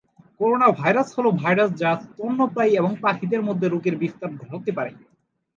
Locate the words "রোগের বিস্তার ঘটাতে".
3.67-4.71